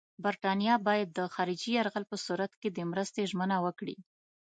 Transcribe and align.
برټانیه 0.23 0.75
باید 0.87 1.07
د 1.17 1.19
خارجي 1.33 1.71
یرغل 1.77 2.03
په 2.11 2.17
صورت 2.25 2.51
کې 2.61 2.69
د 2.71 2.79
مرستې 2.91 3.21
ژمنه 3.31 3.57
وکړي. 3.65 3.97